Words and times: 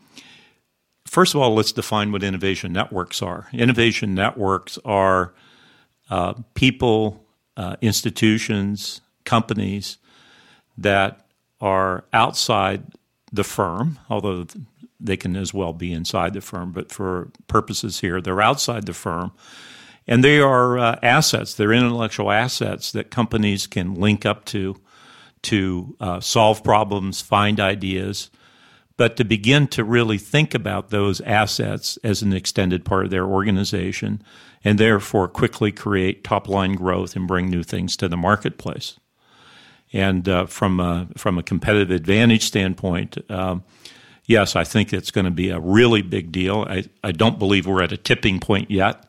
first 1.06 1.34
of 1.34 1.40
all, 1.40 1.54
let's 1.54 1.72
define 1.72 2.12
what 2.12 2.22
innovation 2.22 2.70
networks 2.70 3.22
are. 3.22 3.48
Innovation 3.54 4.14
networks 4.14 4.78
are 4.84 5.32
uh, 6.10 6.34
people, 6.52 7.24
uh, 7.56 7.76
institutions, 7.80 9.00
companies 9.24 9.96
that 10.76 11.24
are 11.62 12.04
outside 12.12 12.82
the 13.32 13.44
firm, 13.44 13.98
although 14.10 14.46
they 15.00 15.16
can 15.16 15.36
as 15.36 15.52
well 15.52 15.72
be 15.72 15.92
inside 15.92 16.34
the 16.34 16.40
firm, 16.40 16.72
but 16.72 16.92
for 16.92 17.30
purposes 17.48 18.00
here, 18.00 18.20
they're 18.20 18.42
outside 18.42 18.86
the 18.86 18.92
firm. 18.92 19.32
And 20.06 20.22
they 20.22 20.40
are 20.40 20.78
uh, 20.78 20.98
assets, 21.02 21.54
they're 21.54 21.72
intellectual 21.72 22.30
assets 22.30 22.92
that 22.92 23.10
companies 23.10 23.66
can 23.66 23.94
link 23.94 24.26
up 24.26 24.44
to 24.46 24.76
to 25.42 25.96
uh, 25.98 26.20
solve 26.20 26.62
problems, 26.62 27.20
find 27.20 27.58
ideas, 27.58 28.30
but 28.96 29.16
to 29.16 29.24
begin 29.24 29.66
to 29.66 29.82
really 29.82 30.18
think 30.18 30.54
about 30.54 30.90
those 30.90 31.20
assets 31.22 31.98
as 32.04 32.22
an 32.22 32.32
extended 32.32 32.84
part 32.84 33.04
of 33.04 33.10
their 33.10 33.26
organization 33.26 34.22
and 34.62 34.78
therefore 34.78 35.26
quickly 35.26 35.72
create 35.72 36.22
top 36.22 36.48
line 36.48 36.74
growth 36.74 37.16
and 37.16 37.26
bring 37.26 37.50
new 37.50 37.64
things 37.64 37.96
to 37.96 38.08
the 38.08 38.16
marketplace. 38.16 39.00
And 39.92 40.28
uh, 40.28 40.46
from 40.46 40.80
a, 40.80 41.08
from 41.16 41.38
a 41.38 41.42
competitive 41.42 41.90
advantage 41.90 42.44
standpoint, 42.44 43.18
um, 43.30 43.62
yes, 44.26 44.56
I 44.56 44.64
think 44.64 44.92
it's 44.92 45.10
going 45.10 45.26
to 45.26 45.30
be 45.30 45.50
a 45.50 45.60
really 45.60 46.02
big 46.02 46.32
deal. 46.32 46.64
I, 46.68 46.84
I 47.04 47.12
don't 47.12 47.38
believe 47.38 47.66
we're 47.66 47.82
at 47.82 47.92
a 47.92 47.96
tipping 47.96 48.40
point 48.40 48.70
yet, 48.70 49.04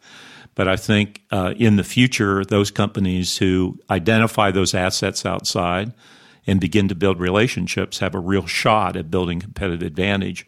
but 0.56 0.68
I 0.68 0.76
think 0.76 1.22
uh, 1.32 1.54
in 1.58 1.78
the 1.78 1.84
future, 1.84 2.44
those 2.44 2.72
companies 2.72 3.38
who 3.38 3.80
identify 3.90 4.52
those 4.52 4.74
assets 4.74 5.26
outside 5.26 5.94
and 6.46 6.60
begin 6.60 6.88
to 6.90 6.96
build 6.96 7.20
relationships 7.20 8.00
have 8.00 8.14
a 8.14 8.20
real 8.20 8.46
shot 8.46 8.96
at 8.96 9.10
building 9.10 9.40
competitive 9.40 9.82
advantage 9.82 10.46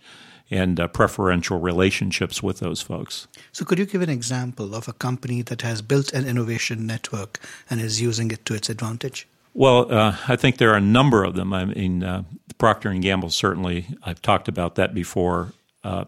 and 0.52 0.79
uh, 0.79 0.88
preferential 0.88 1.59
relationships 1.59 2.44
with 2.44 2.59
those 2.59 2.81
folks. 2.81 3.28
So, 3.52 3.66
could 3.66 3.79
you 3.79 3.85
give 3.85 4.02
an 4.02 4.09
example 4.09 4.75
of 4.75 4.88
a 4.88 4.94
company 4.94 5.41
that 5.41 5.62
has 5.63 5.81
built 5.81 6.13
an 6.13 6.28
innovation 6.28 6.85
network 6.85 7.40
and 7.69 7.81
is 7.81 8.00
using 8.00 8.29
it 8.29 8.46
to 8.46 8.53
its 8.53 8.69
advantage? 8.69 9.28
Well, 9.57 9.89
uh, 9.89 10.17
I 10.27 10.35
think 10.35 10.57
there 10.57 10.73
are 10.73 10.77
a 10.77 10.81
number 10.81 11.23
of 11.23 11.35
them. 11.35 11.53
I 11.53 11.63
mean, 11.63 12.03
uh, 12.03 12.23
Procter 12.57 12.89
and 12.89 13.01
Gamble 13.01 13.29
certainly. 13.29 13.88
I've 14.03 14.21
talked 14.21 14.49
about 14.49 14.75
that 14.75 14.93
before. 14.93 15.53
Uh, 15.81 16.03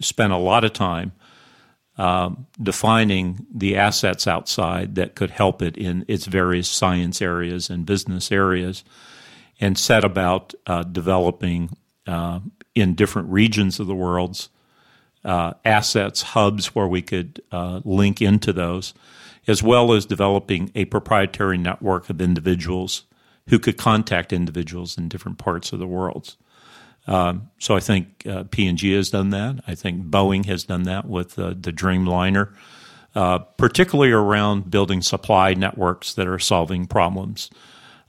spent 0.00 0.32
a 0.32 0.38
lot 0.38 0.64
of 0.64 0.72
time 0.72 1.12
um, 1.98 2.46
defining 2.60 3.46
the 3.54 3.76
assets 3.76 4.26
outside 4.26 4.94
that 4.94 5.14
could 5.14 5.30
help 5.30 5.60
it 5.60 5.76
in 5.76 6.06
its 6.08 6.24
various 6.24 6.70
science 6.70 7.20
areas 7.20 7.68
and 7.68 7.84
business 7.84 8.32
areas, 8.32 8.82
and 9.60 9.76
set 9.76 10.02
about 10.02 10.54
uh, 10.66 10.82
developing 10.82 11.76
uh, 12.06 12.40
in 12.74 12.94
different 12.94 13.28
regions 13.28 13.78
of 13.78 13.86
the 13.86 13.94
world's 13.94 14.48
uh, 15.22 15.52
assets 15.66 16.22
hubs 16.22 16.74
where 16.74 16.88
we 16.88 17.02
could 17.02 17.42
link 17.84 18.22
into 18.22 18.54
those 18.54 18.94
as 19.46 19.62
well 19.62 19.92
as 19.92 20.06
developing 20.06 20.70
a 20.74 20.84
proprietary 20.86 21.58
network 21.58 22.10
of 22.10 22.20
individuals 22.20 23.04
who 23.48 23.58
could 23.58 23.76
contact 23.76 24.32
individuals 24.32 24.98
in 24.98 25.08
different 25.08 25.38
parts 25.38 25.72
of 25.72 25.78
the 25.78 25.86
world. 25.86 26.36
Um, 27.06 27.50
so 27.58 27.76
I 27.76 27.80
think 27.80 28.26
uh, 28.28 28.44
P&G 28.50 28.92
has 28.94 29.10
done 29.10 29.30
that. 29.30 29.62
I 29.66 29.74
think 29.74 30.06
Boeing 30.06 30.46
has 30.46 30.64
done 30.64 30.82
that 30.84 31.08
with 31.08 31.38
uh, 31.38 31.54
the 31.58 31.72
Dreamliner, 31.72 32.52
uh, 33.14 33.38
particularly 33.38 34.10
around 34.10 34.70
building 34.70 35.02
supply 35.02 35.54
networks 35.54 36.14
that 36.14 36.26
are 36.26 36.40
solving 36.40 36.86
problems. 36.86 37.50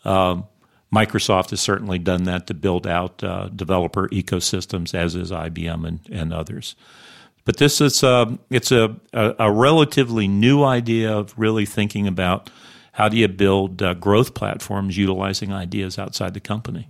Um, 0.03 0.45
Microsoft 0.93 1.51
has 1.51 1.59
certainly 1.59 1.99
done 1.99 2.23
that 2.23 2.47
to 2.47 2.53
build 2.53 2.87
out 2.87 3.23
uh, 3.23 3.49
developer 3.49 4.07
ecosystems, 4.09 4.95
as 4.95 5.15
is 5.15 5.31
IBM 5.31 5.87
and, 5.87 5.99
and 6.11 6.33
others. 6.33 6.75
But 7.47 7.56
this 7.56 7.80
is 7.80 8.03
a, 8.03 8.13
um, 8.13 8.40
it's 8.50 8.74
a, 8.74 8.97
a, 9.13 9.35
a, 9.40 9.50
relatively 9.50 10.28
new 10.28 10.66
idea 10.66 11.13
of 11.13 11.34
really 11.40 11.66
thinking 11.66 12.06
about 12.06 12.50
how 12.91 13.08
do 13.08 13.16
you 13.16 13.30
build 13.30 13.81
uh, 13.81 13.94
growth 13.94 14.34
platforms 14.34 14.97
utilizing 14.97 15.53
ideas 15.53 15.97
outside 15.97 16.34
the 16.34 16.41
company. 16.41 16.90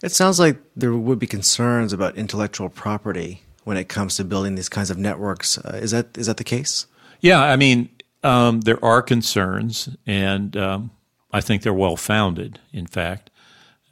It 0.00 0.12
sounds 0.12 0.38
like 0.38 0.58
there 0.76 0.94
would 0.94 1.18
be 1.18 1.26
concerns 1.26 1.92
about 1.92 2.16
intellectual 2.16 2.68
property 2.68 3.42
when 3.64 3.76
it 3.76 3.88
comes 3.88 4.16
to 4.18 4.24
building 4.24 4.54
these 4.54 4.68
kinds 4.68 4.90
of 4.90 4.96
networks. 4.96 5.58
Uh, 5.58 5.80
is 5.82 5.90
that 5.90 6.16
is 6.16 6.28
that 6.28 6.36
the 6.36 6.44
case? 6.44 6.86
Yeah, 7.18 7.42
I 7.42 7.56
mean, 7.56 7.88
um, 8.22 8.60
there 8.60 8.82
are 8.84 9.02
concerns, 9.02 9.88
and 10.06 10.56
um, 10.56 10.92
I 11.32 11.40
think 11.40 11.62
they're 11.62 11.74
well 11.74 11.96
founded. 11.96 12.60
In 12.72 12.86
fact, 12.86 13.28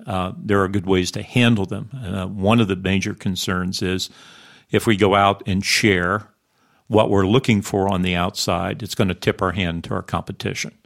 uh, 0.07 0.31
there 0.37 0.63
are 0.63 0.69
good 0.69 0.87
ways 0.87 1.11
to 1.11 1.23
handle 1.25 1.67
them. 1.67 1.91
Uh, 1.93 2.29
one 2.29 2.61
of 2.61 2.69
the 2.69 2.77
major 2.77 3.15
concerns 3.15 3.83
is 3.83 4.11
if 4.71 4.87
we 4.87 4.97
go 4.97 5.15
out 5.15 5.43
and 5.47 5.65
share 5.65 6.29
what 6.87 7.11
we're 7.11 7.27
looking 7.27 7.63
for 7.63 7.89
on 7.89 8.03
the 8.03 8.15
outside, 8.15 8.83
it's 8.83 8.95
going 8.95 9.09
to 9.09 9.15
tip 9.15 9.43
our 9.43 9.53
hand 9.53 9.85
to 9.85 9.95
our 9.95 10.03
competition. 10.03 10.77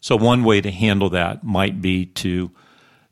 So, 0.00 0.16
one 0.16 0.44
way 0.44 0.60
to 0.60 0.70
handle 0.70 1.10
that 1.10 1.42
might 1.44 1.80
be 1.80 2.06
to 2.06 2.50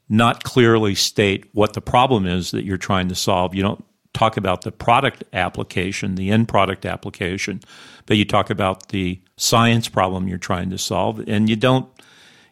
not 0.09 0.45
clearly 0.45 0.95
state 0.95 1.47
what 1.53 1.73
the 1.73 1.81
problem 1.81 2.27
is 2.27 2.53
that 2.53 2.65
you're 2.65 2.77
trying 2.77 3.09
to 3.09 3.15
solve. 3.15 3.55
You 3.55 3.63
don't 3.63 3.85
talk 4.13 4.37
about 4.37 4.63
the 4.63 4.73
product 4.73 5.25
application, 5.33 6.15
the 6.15 6.31
end 6.31 6.49
product 6.49 6.87
application, 6.87 7.61
but 8.07 8.17
you 8.17 8.25
talk 8.25 8.51
about 8.51 8.89
the 8.89 9.21
science 9.37 9.89
problem 9.89 10.29
you're 10.29 10.39
trying 10.39 10.71
to 10.71 10.79
solve, 10.79 11.23
and 11.29 11.51
you 11.51 11.57
don't 11.57 11.89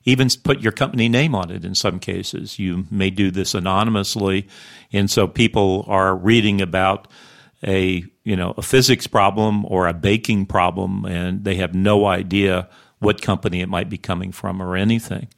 even 0.05 0.29
put 0.43 0.61
your 0.61 0.73
company 0.73 1.09
name 1.09 1.35
on 1.35 1.51
it 1.51 1.65
in 1.65 1.75
some 1.75 1.99
cases. 1.99 2.59
You 2.59 2.85
may 2.91 3.11
do 3.11 3.31
this 3.31 3.55
anonymously, 3.55 4.47
and 4.93 5.11
so 5.11 5.27
people 5.27 5.85
are 5.89 6.15
reading 6.15 6.61
about 6.61 7.09
a 7.67 8.05
you 8.23 8.37
know 8.37 8.55
a 8.57 8.63
physics 8.63 9.07
problem 9.07 9.65
or 9.67 9.87
a 9.87 9.95
baking 9.95 10.47
problem, 10.47 11.05
and 11.05 11.45
they 11.45 11.57
have 11.57 11.75
no 11.75 12.07
idea 12.07 12.69
what 12.99 13.23
company 13.23 13.61
it 13.61 13.69
might 13.69 13.91
be 13.91 13.99
coming 13.99 14.33
from 14.33 14.63
or 14.63 14.77
anything. 14.77 15.29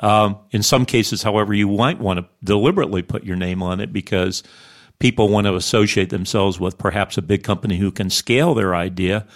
Um, 0.00 0.38
in 0.50 0.62
some 0.62 0.86
cases, 0.86 1.22
however, 1.22 1.52
you 1.52 1.68
might 1.68 1.98
want 1.98 2.20
to 2.20 2.26
deliberately 2.44 3.02
put 3.02 3.24
your 3.24 3.36
name 3.36 3.62
on 3.62 3.80
it 3.80 3.92
because 3.92 4.42
people 4.98 5.28
want 5.28 5.46
to 5.46 5.56
associate 5.56 6.10
themselves 6.10 6.60
with 6.60 6.78
perhaps 6.78 7.18
a 7.18 7.22
big 7.22 7.42
company 7.42 7.78
who 7.78 7.90
can 7.90 8.10
scale 8.10 8.54
their 8.54 8.74
idea. 8.74 9.26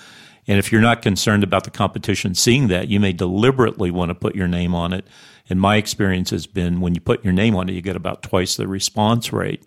And 0.48 0.58
if 0.58 0.72
you're 0.72 0.80
not 0.80 1.02
concerned 1.02 1.44
about 1.44 1.64
the 1.64 1.70
competition 1.70 2.34
seeing 2.34 2.68
that, 2.68 2.88
you 2.88 2.98
may 2.98 3.12
deliberately 3.12 3.90
want 3.90 4.10
to 4.10 4.14
put 4.14 4.34
your 4.34 4.48
name 4.48 4.74
on 4.74 4.92
it. 4.92 5.06
And 5.48 5.60
my 5.60 5.76
experience 5.76 6.30
has 6.30 6.46
been 6.46 6.80
when 6.80 6.94
you 6.94 7.00
put 7.00 7.24
your 7.24 7.32
name 7.32 7.54
on 7.56 7.68
it, 7.68 7.72
you 7.72 7.82
get 7.82 7.96
about 7.96 8.22
twice 8.22 8.56
the 8.56 8.66
response 8.66 9.32
rate. 9.32 9.64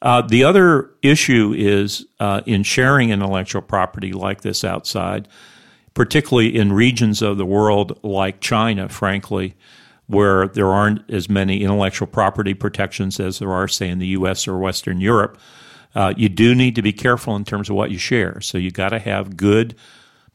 Uh, 0.00 0.22
the 0.22 0.44
other 0.44 0.90
issue 1.02 1.52
is 1.56 2.06
uh, 2.20 2.40
in 2.46 2.62
sharing 2.62 3.10
intellectual 3.10 3.62
property 3.62 4.12
like 4.12 4.42
this 4.42 4.62
outside, 4.62 5.26
particularly 5.94 6.56
in 6.56 6.72
regions 6.72 7.20
of 7.20 7.36
the 7.36 7.44
world 7.44 7.98
like 8.04 8.40
China, 8.40 8.88
frankly, 8.88 9.54
where 10.06 10.48
there 10.48 10.68
aren't 10.68 11.08
as 11.10 11.28
many 11.28 11.62
intellectual 11.62 12.06
property 12.06 12.54
protections 12.54 13.18
as 13.18 13.40
there 13.40 13.52
are, 13.52 13.66
say, 13.66 13.88
in 13.88 13.98
the 13.98 14.06
U.S. 14.08 14.46
or 14.46 14.58
Western 14.58 15.00
Europe. 15.00 15.38
Uh, 15.94 16.14
you 16.16 16.28
do 16.28 16.54
need 16.54 16.76
to 16.76 16.82
be 16.82 16.92
careful 16.92 17.34
in 17.34 17.44
terms 17.44 17.68
of 17.68 17.74
what 17.76 17.90
you 17.90 17.98
share. 17.98 18.40
So 18.40 18.56
you 18.56 18.70
got 18.70 18.90
to 18.90 18.98
have 18.98 19.36
good 19.36 19.74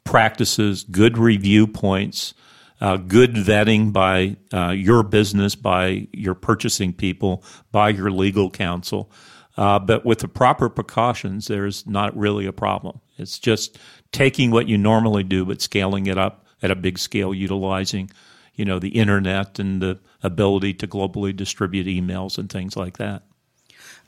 practices, 0.04 0.84
good 0.84 1.18
review 1.18 1.68
points, 1.68 2.34
uh, 2.82 2.98
good 2.98 3.34
vetting 3.34 3.94
by 3.94 4.36
uh, 4.52 4.72
your 4.72 5.04
business, 5.04 5.56
by 5.56 6.08
your 6.12 6.36
purchasing 6.36 6.92
people, 6.92 7.44
by 7.72 7.90
your 7.90 8.12
legal 8.12 8.50
counsel. 8.50 9.10
Uh, 9.56 9.80
but 9.80 10.06
with 10.06 10.20
the 10.20 10.28
proper 10.28 10.70
precautions, 10.70 11.48
there's 11.48 11.86
not 11.86 12.16
really 12.18 12.46
a 12.46 12.54
problem. 12.54 13.00
It's 13.18 13.38
just 13.38 13.78
taking 14.12 14.52
what 14.52 14.68
you 14.68 14.78
normally 14.78 15.24
do, 15.24 15.46
but 15.46 15.62
scaling 15.62 16.08
it 16.08 16.18
up 16.18 16.46
at 16.62 16.72
a 16.72 16.76
big 16.76 16.98
scale, 16.98 17.34
utilizing, 17.34 18.10
you 18.56 18.66
know, 18.66 18.80
the 18.80 18.90
internet 18.90 19.60
and 19.60 19.82
the 19.82 20.00
ability 20.24 20.74
to 20.76 20.88
globally 20.88 21.36
distribute 21.36 21.86
emails 21.86 22.38
and 22.38 22.50
things 22.50 22.76
like 22.76 22.98
that. 22.98 23.24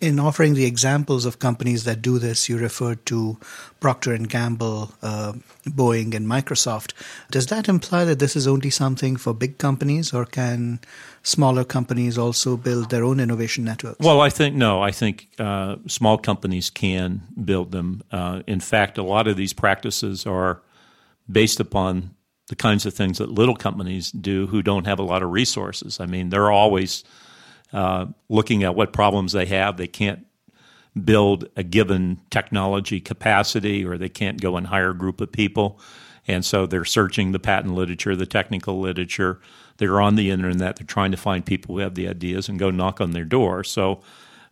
In 0.01 0.19
offering 0.19 0.55
the 0.55 0.65
examples 0.65 1.25
of 1.25 1.39
companies 1.39 1.85
that 1.85 2.01
do 2.01 2.19
this, 2.19 2.49
you 2.49 2.57
referred 2.57 3.05
to 3.05 3.37
Procter 3.79 4.13
and 4.13 4.29
Gamble, 4.29 4.91
uh, 5.01 5.33
Boeing, 5.65 6.13
and 6.13 6.27
Microsoft. 6.27 6.91
Does 7.31 7.47
that 7.47 7.69
imply 7.69 8.03
that 8.03 8.19
this 8.19 8.35
is 8.35 8.45
only 8.45 8.69
something 8.69 9.15
for 9.15 9.33
big 9.33 9.57
companies, 9.57 10.13
or 10.13 10.25
can 10.25 10.79
smaller 11.23 11.63
companies 11.63 12.17
also 12.17 12.57
build 12.57 12.89
their 12.89 13.05
own 13.05 13.21
innovation 13.21 13.63
networks? 13.63 13.99
Well, 13.99 14.19
I 14.19 14.29
think 14.29 14.53
no. 14.53 14.81
I 14.81 14.91
think 14.91 15.29
uh, 15.39 15.77
small 15.87 16.17
companies 16.17 16.69
can 16.69 17.21
build 17.43 17.71
them. 17.71 18.03
Uh, 18.11 18.41
in 18.47 18.59
fact, 18.59 18.97
a 18.97 19.03
lot 19.03 19.27
of 19.27 19.37
these 19.37 19.53
practices 19.53 20.25
are 20.25 20.61
based 21.31 21.59
upon 21.61 22.11
the 22.47 22.55
kinds 22.55 22.85
of 22.85 22.93
things 22.93 23.17
that 23.17 23.31
little 23.31 23.55
companies 23.55 24.11
do 24.11 24.47
who 24.47 24.61
don't 24.61 24.85
have 24.85 24.99
a 24.99 25.03
lot 25.03 25.23
of 25.23 25.31
resources. 25.31 25.99
I 25.99 26.05
mean, 26.05 26.29
they're 26.29 26.51
always 26.51 27.03
uh, 27.75 28.05
looking 28.29 28.63
at 28.63 28.73
what 28.73 28.93
problems 28.93 29.33
they 29.33 29.45
have. 29.47 29.75
They 29.75 29.87
can't 29.87 30.25
build 31.03 31.49
a 31.57 31.63
given 31.63 32.21
technology 32.29 33.01
capacity 33.01 33.83
or 33.83 33.97
they 33.97 34.07
can't 34.07 34.39
go 34.39 34.55
and 34.55 34.67
hire 34.67 34.91
a 34.91 34.97
group 34.97 35.19
of 35.19 35.29
people. 35.29 35.77
And 36.25 36.45
so 36.45 36.65
they're 36.65 36.85
searching 36.85 37.33
the 37.33 37.39
patent 37.39 37.75
literature, 37.75 38.15
the 38.15 38.25
technical 38.25 38.79
literature. 38.79 39.41
They're 39.75 39.99
on 39.99 40.15
the 40.15 40.31
internet. 40.31 40.77
They're 40.77 40.87
trying 40.87 41.11
to 41.11 41.17
find 41.17 41.45
people 41.45 41.75
who 41.75 41.81
have 41.81 41.95
the 41.95 42.07
ideas 42.07 42.47
and 42.47 42.57
go 42.57 42.71
knock 42.71 43.01
on 43.01 43.11
their 43.11 43.25
door. 43.25 43.65
So 43.65 44.01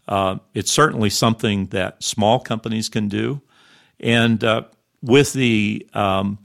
uh, 0.10 0.40
it's 0.54 0.72
certainly 0.72 1.10
something 1.10 1.68
that 1.68 2.04
small 2.04 2.42
companies 2.42 2.90
can 2.90 3.08
do. 3.08 3.42
And 4.02 4.44
uh, 4.44 4.64
with 5.02 5.32
the 5.32 5.88
um, 5.94 6.40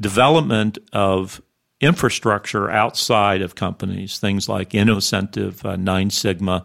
development 0.00 0.78
of 0.92 1.42
infrastructure 1.82 2.70
outside 2.70 3.42
of 3.42 3.54
companies, 3.56 4.18
things 4.18 4.48
like 4.48 4.70
Innocentive, 4.70 5.64
uh, 5.66 5.76
Nine 5.76 6.10
Sigma, 6.10 6.64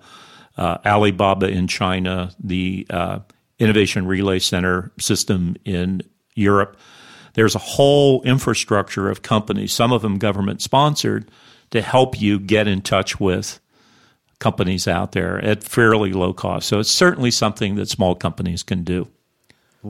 uh, 0.55 0.77
Alibaba 0.85 1.47
in 1.47 1.67
China, 1.67 2.31
the 2.41 2.87
uh, 2.89 3.19
Innovation 3.59 4.05
Relay 4.05 4.39
Center 4.39 4.91
system 4.99 5.55
in 5.65 6.03
Europe. 6.35 6.77
There's 7.33 7.55
a 7.55 7.59
whole 7.59 8.21
infrastructure 8.23 9.09
of 9.09 9.21
companies, 9.21 9.73
some 9.73 9.91
of 9.91 10.01
them 10.01 10.17
government 10.17 10.61
sponsored, 10.61 11.29
to 11.71 11.81
help 11.81 12.21
you 12.21 12.39
get 12.39 12.67
in 12.67 12.81
touch 12.81 13.19
with 13.19 13.59
companies 14.39 14.87
out 14.87 15.11
there 15.11 15.43
at 15.43 15.63
fairly 15.63 16.13
low 16.13 16.31
cost. 16.31 16.67
So 16.67 16.79
it's 16.79 16.91
certainly 16.91 17.31
something 17.31 17.75
that 17.75 17.89
small 17.89 18.15
companies 18.15 18.63
can 18.63 18.83
do. 18.83 19.07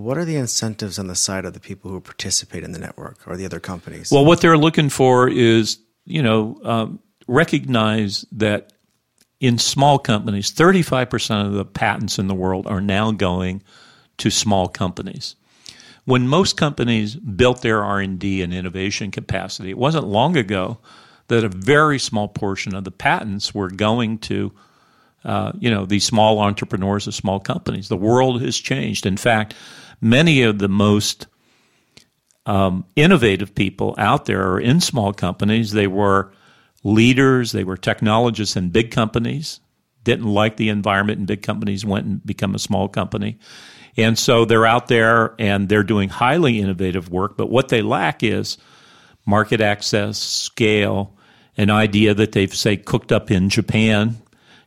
What 0.04 0.18
are 0.18 0.26
the 0.26 0.36
incentives 0.36 1.00
on 1.00 1.08
the 1.08 1.16
side 1.16 1.46
of 1.46 1.54
the 1.54 1.60
people 1.60 1.92
who 1.92 2.00
participate 2.00 2.64
in 2.64 2.72
the 2.72 2.80
network 2.80 3.28
or 3.28 3.36
the 3.36 3.46
other 3.46 3.60
companies? 3.60 4.12
Well, 4.12 4.26
what 4.26 4.42
they're 4.42 4.58
looking 4.58 4.90
for 4.90 5.28
is, 5.28 5.80
you 6.06 6.22
know, 6.22 6.60
um, 6.64 7.00
recognize 7.28 8.26
that 8.32 8.74
in 9.40 9.58
small 9.58 10.00
companies, 10.00 10.52
35% 10.52 11.46
of 11.46 11.54
the 11.54 11.66
patents 11.66 12.18
in 12.18 12.28
the 12.28 12.36
world 12.36 12.68
are 12.68 12.82
now 12.82 13.12
going 13.12 13.62
to 14.18 14.30
small 14.30 14.68
companies. 14.68 15.36
When 16.06 16.28
most 16.28 16.58
companies 16.58 17.16
built 17.16 17.62
their 17.62 17.84
R&D 17.84 18.42
and 18.42 18.54
innovation 18.54 19.12
capacity, 19.12 19.72
it 19.72 19.78
wasn't 19.78 20.08
long 20.08 20.38
ago 20.38 20.80
that 21.28 21.44
a 21.44 21.50
very 21.50 22.00
small 22.00 22.28
portion 22.28 22.74
of 22.74 22.84
the 22.84 22.92
patents 22.92 23.54
were 23.54 23.70
going 23.70 24.18
to 24.20 24.54
uh, 25.26 25.52
you 25.60 25.70
know 25.70 25.86
these 25.86 26.06
small 26.06 26.40
entrepreneurs 26.40 27.06
of 27.06 27.14
small 27.14 27.40
companies. 27.40 27.90
The 27.90 27.98
world 27.98 28.42
has 28.42 28.58
changed. 28.58 29.06
In 29.06 29.18
fact, 29.18 29.56
many 30.02 30.42
of 30.42 30.60
the 30.60 30.68
most 30.68 31.28
um, 32.46 32.86
innovative 32.96 33.54
people 33.54 33.94
out 33.98 34.26
there 34.26 34.52
are 34.52 34.60
in 34.60 34.80
small 34.80 35.14
companies. 35.14 35.72
They 35.72 35.88
were 35.88 36.32
leaders, 36.84 37.52
they 37.52 37.64
were 37.64 37.78
technologists 37.78 38.56
in 38.56 38.70
big 38.70 38.92
companies, 38.92 39.60
didn't 40.04 40.28
like 40.28 40.58
the 40.58 40.70
environment 40.70 41.20
in 41.20 41.26
big 41.26 41.42
companies, 41.42 41.86
went 41.86 42.06
and 42.06 42.26
become 42.26 42.56
a 42.56 42.60
small 42.60 42.88
company. 42.88 43.38
And 43.98 44.18
so 44.18 44.46
they're 44.46 44.66
out 44.66 44.88
there 44.88 45.36
and 45.40 45.68
they're 45.68 45.84
doing 45.84 46.10
highly 46.10 46.60
innovative 46.60 47.10
work, 47.10 47.36
but 47.36 47.50
what 47.50 47.70
they 47.70 47.82
lack 47.82 48.24
is 48.24 48.58
market 49.26 49.60
access, 49.60 50.18
scale, 50.18 51.14
an 51.58 51.70
idea 51.72 52.14
that 52.14 52.32
they've, 52.32 52.54
say, 52.54 52.78
cooked 52.78 53.12
up 53.12 53.32
in 53.32 53.50
Japan. 53.50 54.16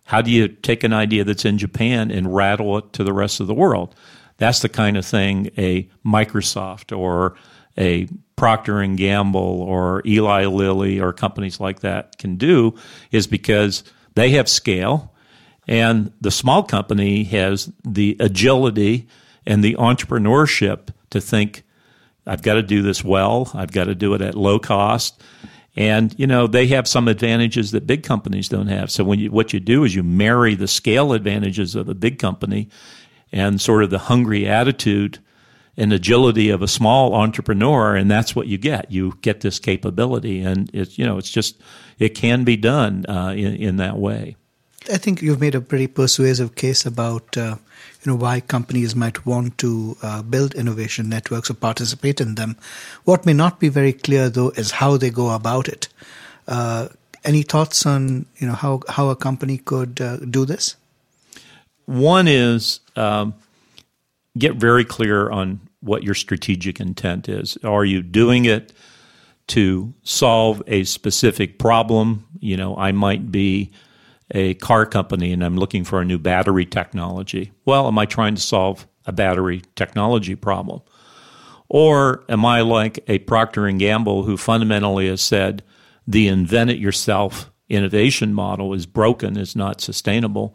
How 0.05 0.21
do 0.21 0.31
you 0.31 0.49
take 0.49 0.83
an 0.83 0.93
idea 0.93 1.23
that's 1.23 1.45
in 1.45 1.57
Japan 1.57 2.11
and 2.11 2.35
rattle 2.35 2.77
it 2.79 2.93
to 2.95 3.05
the 3.05 3.13
rest 3.13 3.39
of 3.39 3.47
the 3.47 3.55
world? 3.55 3.95
That's 4.41 4.61
the 4.61 4.71
kind 4.71 4.97
of 4.97 5.05
thing 5.05 5.51
a 5.59 5.89
Microsoft 6.05 6.97
or 6.97 7.37
a 7.77 8.09
Procter 8.37 8.81
and 8.81 8.97
Gamble 8.97 9.63
or 9.63 10.03
Eli 10.07 10.47
Lilly 10.47 10.99
or 10.99 11.13
companies 11.13 11.61
like 11.61 11.81
that 11.81 12.17
can 12.17 12.37
do 12.37 12.75
is 13.13 13.27
because 13.27 13.85
they 14.15 14.31
have 14.31 14.49
scale 14.49 15.15
and 15.69 16.11
the 16.23 16.31
small 16.31 16.63
company 16.63 17.25
has 17.25 17.71
the 17.85 18.17
agility 18.19 19.09
and 19.47 19.63
the 19.63 19.75
entrepreneurship 19.75 20.89
to 21.11 21.21
think 21.21 21.63
I've 22.27 22.43
got 22.43 22.55
to 22.55 22.63
do 22.63 22.81
this 22.81 23.05
well, 23.05 23.51
I've 23.53 23.73
got 23.73 23.85
to 23.85 23.95
do 23.95 24.15
it 24.15 24.23
at 24.23 24.35
low 24.35 24.59
cost. 24.59 25.23
And 25.77 26.19
you 26.19 26.27
know 26.27 26.47
they 26.47 26.67
have 26.69 26.89
some 26.89 27.09
advantages 27.09 27.73
that 27.73 27.87
big 27.87 28.05
companies 28.05 28.49
don't 28.49 28.69
have. 28.69 28.91
So 28.91 29.05
when 29.05 29.19
you, 29.19 29.31
what 29.31 29.53
you 29.53 29.61
do 29.61 29.85
is 29.85 29.95
you 29.95 30.03
marry 30.03 30.55
the 30.55 30.67
scale 30.67 31.13
advantages 31.13 31.75
of 31.75 31.91
a 31.91 31.95
big 31.95 32.19
company 32.19 32.71
and 33.33 33.61
sort 33.61 33.85
of 33.85 33.91
the 33.91 33.99
hungry 33.99 34.47
attitude 34.47 35.19
and 35.77 35.93
agility 35.93 36.51
of 36.51 36.63
a 36.63 36.69
small 36.69 37.15
entrepreneur 37.15 37.95
and 37.95 38.11
that's 38.11 38.35
what 38.35 38.47
you 38.47 38.59
get. 38.59 38.91
You 38.91 39.17
get 39.23 39.41
this 39.41 39.59
capability 39.59 40.41
and 40.41 40.71
it's 40.75 40.99
you 40.99 41.07
know 41.07 41.19
it's 41.19 41.31
just 41.31 41.61
it 41.99 42.11
can 42.11 42.45
be 42.45 42.57
done 42.57 43.07
uh, 43.09 43.35
in, 43.37 43.55
in 43.57 43.77
that 43.77 43.97
way. 43.97 44.37
I 44.91 44.97
think 44.97 45.21
you've 45.21 45.41
made 45.41 45.55
a 45.55 45.61
pretty 45.61 45.87
persuasive 45.87 46.55
case 46.55 46.87
about 46.87 47.37
uh, 47.37 47.57
you 48.03 48.13
know 48.13 48.17
why 48.17 48.41
companies 48.41 48.97
might 48.97 49.25
want 49.27 49.59
to 49.59 49.97
uh, 50.03 50.23
build 50.23 50.55
innovation 50.55 51.09
networks 51.09 51.51
or 51.51 51.55
participate 51.55 52.21
in 52.21 52.35
them. 52.35 52.57
What 53.05 53.27
may 53.27 53.35
not 53.35 53.61
be 53.61 53.69
very 53.69 53.93
clear 53.93 54.31
though 54.31 54.51
is 54.51 54.73
how 54.73 54.97
they 54.97 55.11
go 55.11 55.31
about 55.31 55.69
it. 55.69 55.89
Uh, 56.49 56.89
any 57.25 57.43
thoughts 57.43 57.85
on 57.87 58.27
you 58.39 58.47
know 58.47 58.55
how 58.55 58.81
how 58.89 59.09
a 59.09 59.17
company 59.17 59.59
could 59.59 60.01
uh, 60.01 60.17
do 60.17 60.45
this 60.45 60.77
one 61.91 62.29
is 62.29 62.79
um, 62.95 63.35
get 64.39 64.55
very 64.55 64.85
clear 64.85 65.29
on 65.29 65.61
what 65.81 66.05
your 66.05 66.15
strategic 66.15 66.79
intent 66.79 67.29
is. 67.29 67.59
Are 67.65 67.85
you 67.85 68.01
doing 68.03 68.45
it 68.45 68.73
to 69.49 69.93
solve 70.05 70.63
a 70.69 70.85
specific 70.85 71.59
problem? 71.59 72.27
You 72.39 72.57
know, 72.57 72.77
I 72.77 72.93
might 72.93 73.33
be 73.33 73.73
a 74.31 74.55
car 74.55 74.87
company 74.87 75.33
and 75.33 75.45
I'm 75.45 75.57
looking 75.57 75.83
for 75.83 76.01
a 76.01 76.05
new 76.05 76.19
battery 76.19 76.65
technology. 76.65 77.51
Well, 77.65 77.89
am 77.89 77.99
I 77.99 78.07
trying 78.07 78.37
to 78.37 78.41
solve 78.41 78.87
a 79.05 79.13
battery 79.13 79.63
technology 79.75 80.37
problem? 80.37 80.83
Or 81.69 82.25
am 82.29 82.45
I 82.45 82.61
like 82.61 83.03
a 83.09 83.19
Procter 83.19 83.67
and 83.67 83.81
Gamble 83.81 84.23
who 84.23 84.37
fundamentally 84.37 85.09
has 85.09 85.23
said 85.23 85.65
the 86.07 86.29
invent 86.29 86.71
it 86.71 86.79
yourself 86.79 87.51
innovation 87.69 88.33
model 88.33 88.75
is 88.75 88.87
broken, 88.87 89.37
is 89.37 89.57
not 89.57 89.81
sustainable? 89.81 90.55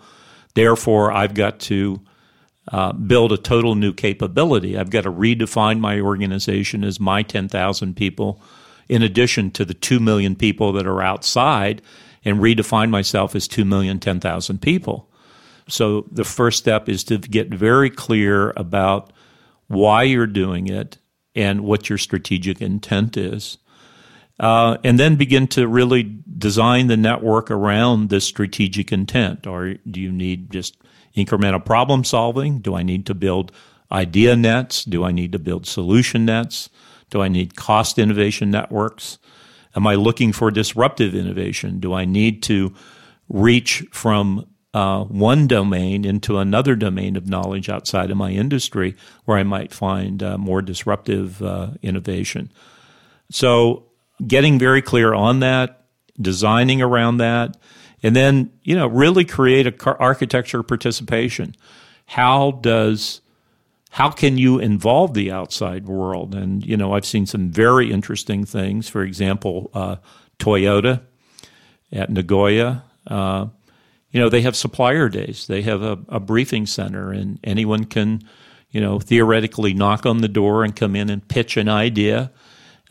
Therefore, 0.56 1.12
I've 1.12 1.34
got 1.34 1.60
to 1.62 2.02
uh, 2.72 2.94
build 2.94 3.32
a 3.32 3.38
total 3.38 3.76
new 3.76 3.94
capability. 3.94 4.78
I've 4.78 4.90
got 4.90 5.04
to 5.04 5.12
redefine 5.12 5.80
my 5.80 6.00
organization 6.00 6.84
as 6.84 7.00
my 7.00 7.22
10,000 7.22 7.96
people, 7.96 8.42
in 8.90 9.04
addition 9.04 9.52
to 9.52 9.66
the 9.66 9.74
2 9.74 10.00
million 10.00 10.36
people 10.36 10.72
that 10.74 10.88
are 10.88 11.02
outside, 11.02 11.82
and 12.24 12.40
redefine 12.40 12.90
myself 12.90 13.36
as 13.36 13.48
2 13.48 13.66
million, 13.66 14.00
10,000 14.00 14.62
people. 14.62 15.10
So 15.68 16.06
the 16.12 16.24
first 16.24 16.58
step 16.58 16.90
is 16.90 17.04
to 17.06 17.18
get 17.18 17.50
very 17.50 17.90
clear 17.90 18.52
about 18.56 19.12
why 19.68 20.04
you're 20.04 20.28
doing 20.28 20.68
it 20.68 20.98
and 21.36 21.62
what 21.62 21.90
your 21.90 21.98
strategic 21.98 22.62
intent 22.62 23.18
is. 23.18 23.58
Uh, 24.40 24.78
and 24.84 25.00
then 25.00 25.16
begin 25.16 25.48
to 25.48 25.68
really 25.68 26.04
design 26.38 26.88
the 26.88 26.98
network 26.98 27.50
around 27.50 28.10
this 28.10 28.26
strategic 28.26 28.92
intent? 28.92 29.48
Or 29.48 29.76
do 29.90 30.02
you 30.02 30.12
need 30.12 30.52
just 30.52 30.78
incremental 31.16 31.64
problem 31.64 32.04
solving? 32.04 32.60
Do 32.60 32.76
I 32.76 32.84
need 32.84 33.06
to 33.06 33.14
build 33.14 33.52
idea 33.92 34.36
nets? 34.36 34.84
Do 34.84 35.04
I 35.04 35.12
need 35.12 35.32
to 35.32 35.40
build 35.40 35.66
solution 35.66 36.26
nets? 36.26 36.70
Do 37.10 37.22
I 37.22 37.28
need 37.28 37.56
cost 37.56 37.98
innovation 37.98 38.52
networks? 38.52 39.20
Am 39.76 39.88
I 39.88 39.96
looking 39.96 40.34
for 40.34 40.52
disruptive 40.52 41.16
innovation? 41.16 41.80
Do 41.80 41.94
I 41.94 42.06
need 42.06 42.44
to 42.44 42.74
reach 43.30 43.86
from 43.92 44.48
uh, 44.74 45.04
one 45.06 45.48
domain 45.48 46.04
into 46.04 46.38
another 46.38 46.76
domain 46.76 47.16
of 47.16 47.30
knowledge 47.30 47.70
outside 47.70 48.12
of 48.12 48.18
my 48.18 48.32
industry 48.32 48.96
where 49.24 49.38
I 49.38 49.44
might 49.44 49.74
find 49.74 50.22
uh, 50.22 50.38
more 50.38 50.62
disruptive 50.62 51.42
uh, 51.42 51.72
innovation? 51.82 52.52
So, 53.32 53.86
getting 54.26 54.60
very 54.60 54.82
clear 54.82 55.14
on 55.14 55.40
that, 55.40 55.86
designing 56.20 56.82
around 56.82 57.18
that, 57.18 57.58
and 58.04 58.16
then 58.16 58.52
you 58.64 58.76
know 58.76 58.88
really 58.88 59.26
create 59.26 59.68
a 59.68 59.96
architecture 59.98 60.64
participation. 60.64 61.56
How 62.06 62.52
does 62.52 63.22
how 63.96 64.10
can 64.10 64.38
you 64.38 64.60
involve 64.60 65.14
the 65.14 65.32
outside 65.32 65.86
world? 65.86 66.36
And 66.36 66.66
you 66.66 66.76
know, 66.76 66.94
I've 66.94 67.06
seen 67.06 67.26
some 67.26 67.50
very 67.50 67.92
interesting 67.92 68.46
things. 68.46 68.90
For 68.90 69.04
example, 69.04 69.72
uh, 69.74 69.96
Toyota 70.38 71.02
at 71.92 72.10
Nagoya. 72.10 72.84
Uh, 73.08 73.48
you 74.12 74.20
know, 74.20 74.30
they 74.30 74.42
have 74.42 74.56
supplier 74.56 75.10
days. 75.10 75.48
They 75.48 75.62
have 75.62 75.82
a, 75.82 75.98
a, 76.10 76.20
briefing 76.20 76.66
center, 76.66 77.12
and 77.12 77.40
anyone 77.44 77.86
can, 77.86 78.24
you 78.72 78.82
know, 78.82 79.00
theoretically 79.00 79.74
knock 79.74 80.06
on 80.06 80.20
the 80.20 80.28
door 80.28 80.64
and 80.64 80.76
come 80.76 80.96
in 80.96 81.10
and 81.10 81.28
pitch 81.28 81.58
an 81.58 81.70
idea 81.70 82.32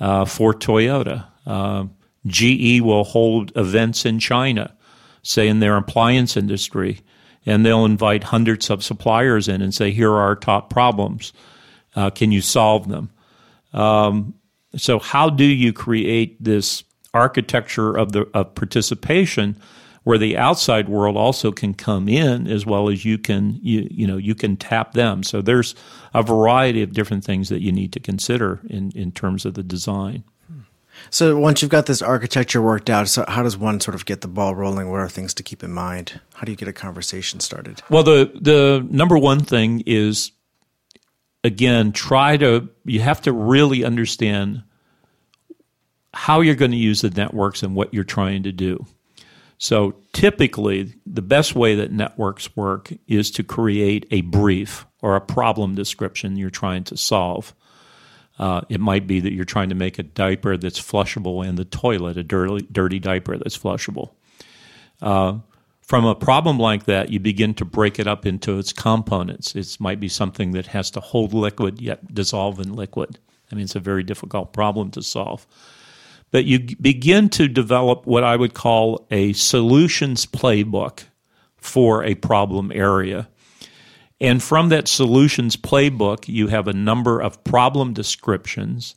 uh, 0.01 0.25
for 0.25 0.55
Toyota. 0.55 1.27
Uh, 1.47 1.85
GE 2.27 2.81
will 2.81 3.05
hold 3.05 3.53
events 3.57 4.07
in 4.07 4.19
China, 4.19 4.75
say 5.23 5.49
in 5.49 5.61
their 5.61 5.77
appliance 5.77 6.37
industry 6.37 7.01
and 7.47 7.65
they'll 7.65 7.85
invite 7.85 8.25
hundreds 8.25 8.71
of 8.71 8.83
suppliers 8.83 9.49
in 9.49 9.61
and 9.63 9.75
say, 9.75 9.91
"Here 9.91 10.11
are 10.11 10.23
our 10.23 10.37
top 10.37 10.71
problems. 10.71 11.33
Uh, 11.95 12.11
can 12.11 12.33
you 12.33 12.41
solve 12.41 12.89
them?" 12.89 13.11
Um, 13.73 14.35
so, 14.77 14.99
how 14.99 15.31
do 15.31 15.45
you 15.45 15.73
create 15.73 16.43
this 16.43 16.85
architecture 17.13 17.97
of 17.97 18.13
the 18.13 18.29
of 18.35 18.55
participation 18.55 19.57
where 20.05 20.19
the 20.19 20.37
outside 20.37 20.89
world 20.89 21.17
also 21.17 21.51
can 21.51 21.75
come 21.75 22.09
in 22.09 22.47
as 22.47 22.65
well 22.65 22.89
as 22.89 23.05
you 23.05 23.19
can 23.19 23.59
you 23.63 23.89
you 23.91 24.07
know 24.07 24.17
you 24.17 24.35
can 24.35 24.57
tap 24.57 24.93
them. 24.93 25.23
So 25.23 25.43
there's 25.43 25.75
a 26.15 26.23
variety 26.23 26.83
of 26.83 26.93
different 26.93 27.25
things 27.25 27.49
that 27.49 27.61
you 27.61 27.73
need 27.73 27.93
to 27.95 28.01
consider 28.01 28.61
in 28.69 28.93
in 28.93 29.11
terms 29.13 29.45
of 29.45 29.55
the 29.55 29.63
design. 29.63 30.25
So 31.11 31.37
once 31.37 31.61
you've 31.61 31.71
got 31.71 31.87
this 31.87 32.01
architecture 32.01 32.63
worked 32.63 32.89
out, 32.89 33.09
so 33.09 33.25
how 33.27 33.43
does 33.43 33.57
one 33.57 33.81
sort 33.81 33.97
of 33.97 34.05
get 34.05 34.21
the 34.21 34.29
ball 34.29 34.55
rolling? 34.55 34.91
What 34.91 35.01
are 35.01 35.09
things 35.09 35.35
to 35.35 35.43
keep 35.43 35.65
in 35.65 35.73
mind? 35.73 36.21
How 36.35 36.45
do 36.45 36.53
you 36.53 36.57
get 36.57 36.69
a 36.69 36.73
conversation 36.73 37.41
started? 37.41 37.83
Well, 37.91 38.05
the 38.05 38.31
the 38.41 38.87
number 38.91 39.19
one 39.19 39.41
thing 39.41 39.83
is 39.87 40.31
again, 41.43 41.93
try 41.93 42.37
to 42.39 42.69
you 42.85 43.01
have 43.01 43.23
to 43.23 43.33
really 43.33 43.85
understand 43.85 44.63
how 46.13 46.41
you're 46.41 46.55
going 46.55 46.71
to 46.71 46.77
use 46.77 47.01
the 47.01 47.11
networks 47.11 47.63
and 47.63 47.75
what 47.75 47.93
you're 47.93 48.05
trying 48.05 48.45
to 48.45 48.53
do. 48.53 48.87
So 49.65 49.95
typically, 50.13 50.93
the 51.07 51.23
best 51.23 51.55
way 51.55 51.75
that 51.77 51.91
networks 51.91 52.55
work 52.55 52.93
is 53.09 53.31
to 53.31 53.43
create 53.43 54.05
a 54.11 54.21
brief 54.21 54.85
or 55.01 55.17
a 55.17 55.23
problem 55.23 55.75
description 55.75 56.37
you're 56.37 56.51
trying 56.51 56.85
to 56.85 56.99
solve. 56.99 57.55
Uh, 58.39 58.61
it 58.69 58.79
might 58.79 59.07
be 59.07 59.21
that 59.21 59.33
you're 59.33 59.47
trying 59.47 59.71
to 59.71 59.75
make 59.75 59.99
a 59.99 60.03
diaper 60.03 60.59
that's 60.59 60.79
flushable 60.79 61.43
in 61.43 61.55
the 61.55 61.65
toilet, 61.65 62.19
a 62.19 62.23
dirty, 62.23 62.67
dirty 62.71 62.99
diaper 62.99 63.39
that's 63.39 63.57
flushable. 63.57 64.11
Uh, 65.01 65.39
from 65.81 66.05
a 66.05 66.15
problem 66.15 66.59
like 66.59 66.85
that, 66.85 67.09
you 67.09 67.19
begin 67.19 67.55
to 67.55 67.65
break 67.65 67.99
it 67.99 68.07
up 68.07 68.27
into 68.27 68.59
its 68.59 68.71
components. 68.71 69.55
It 69.55 69.79
might 69.81 69.99
be 69.99 70.11
something 70.11 70.53
that 70.53 70.67
has 70.67 70.91
to 70.91 71.01
hold 71.01 71.33
liquid 71.33 71.81
yet 71.81 72.13
dissolve 72.13 72.61
in 72.61 72.75
liquid. 72.75 73.19
I 73.51 73.55
mean, 73.55 73.65
it's 73.65 73.77
a 73.77 73.81
very 73.81 74.03
difficult 74.03 74.53
problem 74.53 74.91
to 74.91 75.03
solve. 75.03 75.47
But 76.35 76.47
you 76.47 76.59
begin 76.81 77.29
to 77.29 77.47
develop 77.47 78.07
what 78.07 78.25
I 78.25 78.35
would 78.35 78.55
call 78.55 79.07
a 79.09 79.35
solutions 79.35 80.27
playbook 80.27 81.05
for 81.57 82.03
a 82.03 82.17
problem 82.17 82.73
area. 82.75 83.29
And 84.21 84.43
from 84.43 84.69
that 84.71 84.89
solutions 84.89 85.55
playbook, 85.55 86.27
you 86.27 86.49
have 86.49 86.67
a 86.67 86.73
number 86.73 87.21
of 87.21 87.45
problem 87.45 87.93
descriptions. 87.93 88.97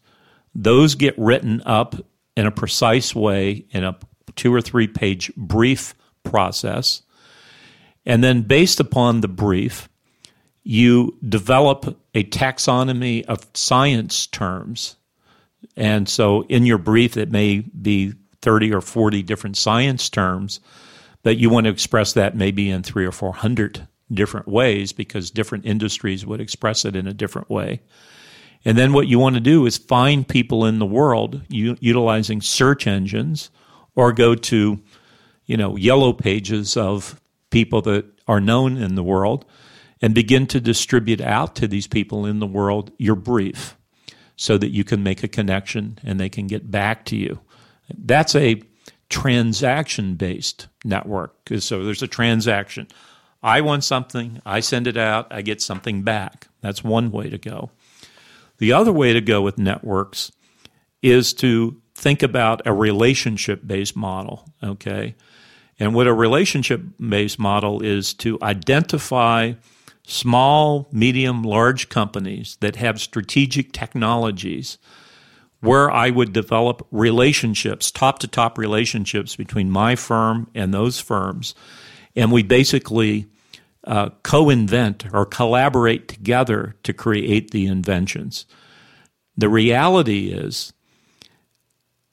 Those 0.56 0.96
get 0.96 1.14
written 1.16 1.62
up 1.64 1.94
in 2.36 2.48
a 2.48 2.52
precise 2.52 3.14
way 3.14 3.68
in 3.70 3.84
a 3.84 3.96
two 4.36 4.52
or 4.52 4.60
three 4.60 4.88
page 4.88 5.32
brief 5.38 5.94
process. 6.24 7.04
And 8.04 8.24
then, 8.24 8.42
based 8.42 8.80
upon 8.80 9.22
the 9.22 9.28
brief, 9.28 9.88
you 10.64 11.16
develop 11.30 12.00
a 12.16 12.24
taxonomy 12.24 13.26
of 13.26 13.46
science 13.54 14.26
terms. 14.26 14.96
And 15.76 16.08
so, 16.08 16.44
in 16.44 16.66
your 16.66 16.78
brief, 16.78 17.18
it 17.18 17.32
may 17.32 17.60
be 17.60 18.14
30 18.42 18.74
or 18.74 18.82
40 18.82 19.24
different 19.24 19.58
science 19.58 20.10
terms, 20.10 20.60
but 21.24 21.38
you 21.38 21.50
want 21.50 21.66
to 21.66 21.72
express 21.72 22.14
that 22.14 22.36
maybe 22.36 22.70
in 22.70 22.84
three 22.84 23.06
or 23.06 23.12
400 23.12 23.88
different 24.12 24.48
ways 24.48 24.94
because 24.94 25.32
different 25.32 25.66
industries 25.66 26.26
would 26.26 26.40
express 26.40 26.86
it 26.86 26.96
in 26.96 27.08
a 27.08 27.14
different 27.14 27.50
way. 27.50 27.82
And 28.64 28.78
then 28.78 28.94
what 28.94 29.08
you 29.08 29.20
want 29.20 29.36
to 29.36 29.42
do 29.42 29.66
is 29.66 29.78
find 29.78 30.28
people 30.28 30.66
in 30.66 30.80
the 30.80 30.86
world 30.86 31.42
u- 31.50 31.78
utilizing 31.80 32.42
search 32.42 32.88
engines 32.88 33.50
or 33.96 34.12
go 34.12 34.36
to, 34.36 34.80
you 35.46 35.58
know, 35.58 35.76
yellow 35.76 36.14
pages 36.14 36.78
of 36.78 37.20
people 37.50 37.82
that 37.84 38.06
are 38.28 38.42
known 38.42 38.78
in 38.78 38.96
the 38.96 39.04
world 39.04 39.46
and 40.02 40.14
begin 40.14 40.48
to 40.48 40.60
distribute 40.60 41.22
out 41.22 41.56
to 41.56 41.68
these 41.68 41.88
people 41.88 42.26
in 42.26 42.40
the 42.40 42.48
world 42.48 42.92
your 42.98 43.16
brief 43.16 43.76
so 44.38 44.58
that 44.58 44.70
you 44.70 44.84
can 44.84 45.04
make 45.04 45.24
a 45.24 45.28
connection 45.28 46.00
and 46.04 46.20
they 46.20 46.30
can 46.30 46.48
get 46.48 46.72
back 46.72 47.04
to 47.06 47.18
you. 47.18 47.40
That's 47.98 48.36
a 48.36 48.62
transaction 49.10 50.16
based 50.16 50.68
network. 50.86 51.36
So 51.60 51.84
there's 51.84 52.04
a 52.04 52.08
transaction. 52.08 52.88
I 53.44 53.62
want 53.62 53.84
something, 53.84 54.42
I 54.46 54.62
send 54.62 54.88
it 54.88 54.98
out, 54.98 55.28
I 55.32 55.42
get 55.42 55.62
something 55.62 56.04
back. 56.04 56.48
That's 56.62 56.84
one 56.84 57.12
way 57.12 57.30
to 57.30 57.38
go. 57.38 57.72
The 58.58 58.74
other 58.74 58.92
way 58.92 59.14
to 59.14 59.22
go 59.22 59.42
with 59.42 59.58
networks 59.58 60.32
is 61.02 61.34
to 61.36 61.80
think 61.94 62.24
about 62.24 62.66
a 62.66 62.74
relationship 62.74 63.66
based 63.66 63.96
model, 63.96 64.50
okay? 64.64 65.16
And 65.80 65.94
what 65.94 66.08
a 66.08 66.14
relationship 66.14 66.82
based 67.00 67.38
model 67.38 67.82
is 67.82 68.14
to 68.16 68.40
identify 68.42 69.54
small, 70.08 70.88
medium, 70.92 71.44
large 71.44 71.90
companies 71.90 72.58
that 72.62 72.78
have 72.78 73.00
strategic 73.00 73.72
technologies 73.72 74.78
where 75.60 75.90
I 75.92 76.12
would 76.12 76.34
develop 76.34 76.86
relationships, 76.92 77.92
top 77.92 78.20
to 78.20 78.28
top 78.28 78.58
relationships 78.58 79.36
between 79.36 79.70
my 79.72 79.96
firm 79.96 80.50
and 80.56 80.74
those 80.74 81.00
firms 81.00 81.56
and 82.18 82.32
we 82.32 82.44
basically 82.44 83.28
uh, 83.86 84.10
co 84.24 84.50
invent 84.50 85.06
or 85.14 85.26
collaborate 85.26 86.10
together 86.10 86.76
to 86.84 86.92
create 86.92 87.52
the 87.52 87.68
inventions. 87.68 88.46
The 89.38 89.48
reality 89.48 90.30
is, 90.30 90.74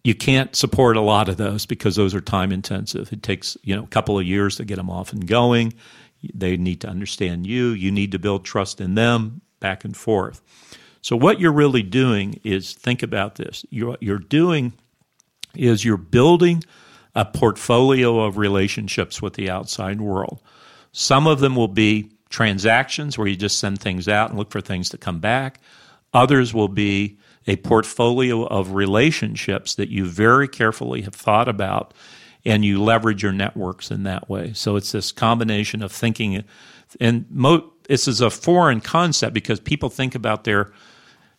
you 0.05 0.15
can't 0.15 0.55
support 0.55 0.99
a 0.99 1.01
lot 1.01 1.31
of 1.31 1.39
those 1.39 1.65
because 1.65 1.97
those 1.97 2.15
are 2.15 2.21
time 2.21 2.53
intensive. 2.53 3.11
It 3.13 3.23
takes 3.23 3.57
you 3.65 3.75
know 3.75 3.83
a 3.83 3.89
couple 3.89 4.19
of 4.19 4.27
years 4.27 4.57
to 4.57 4.65
get 4.65 4.77
them 4.77 4.91
off 4.91 5.13
and 5.13 5.27
going. 5.27 5.73
They 6.35 6.57
need 6.57 6.81
to 6.83 6.89
understand 6.89 7.47
you. 7.47 7.69
You 7.69 7.91
need 7.91 8.13
to 8.13 8.19
build 8.19 8.45
trust 8.45 8.81
in 8.81 8.95
them. 8.95 9.41
Back 9.61 9.85
and 9.85 9.97
forth. 9.97 10.43
So 11.01 11.17
what 11.17 11.41
you're 11.41 11.53
really 11.53 11.83
doing 11.83 12.41
is 12.45 12.73
think 12.73 13.03
about 13.03 13.35
this. 13.35 13.65
You're, 13.71 13.97
you're 14.01 14.19
doing 14.19 14.75
is 15.55 15.85
you're 15.85 15.97
building 15.97 16.63
a 17.15 17.25
portfolio 17.25 18.21
of 18.21 18.37
relationships 18.37 19.23
with 19.23 19.35
the 19.35 19.51
outside 19.51 20.01
world. 20.01 20.41
Some 20.93 21.27
of 21.27 21.41
them 21.41 21.57
will 21.57 21.69
be 21.69 22.11
transactions 22.29 23.17
where 23.17 23.27
you 23.27 23.37
just 23.37 23.59
send 23.59 23.81
things 23.81 24.09
out 24.09 24.31
and 24.31 24.39
look 24.39 24.51
for 24.51 24.61
things 24.61 24.89
to 24.91 24.99
come 24.99 25.21
back. 25.21 25.61
Others 26.13 26.53
will 26.53 26.69
be 26.69 27.19
a 27.47 27.57
portfolio 27.57 28.45
of 28.45 28.73
relationships 28.73 29.75
that 29.77 29.91
you 29.91 30.07
very 30.07 30.49
carefully 30.49 31.03
have 31.03 31.15
thought 31.15 31.49
about 31.49 31.95
and 32.45 32.65
you 32.65 32.83
leverage 32.83 33.23
your 33.23 33.33
networks 33.33 33.91
in 33.91 34.03
that 34.05 34.29
way. 34.29 34.53
So 34.53 34.77
it's 34.77 34.93
this 34.93 35.13
combination 35.13 35.83
of 35.83 35.91
thinking, 35.91 36.45
and 37.01 37.27
mo- 37.31 37.73
this 37.89 38.07
is 38.07 38.21
a 38.21 38.31
foreign 38.31 38.81
concept 38.81 39.35
because 39.35 39.61
people 39.61 39.89
think 39.89 40.15
about 40.15 40.45
their, 40.45 40.73